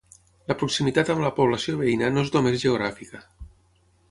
[0.51, 3.23] La proximitat amb la població veïna no és només geogràfica.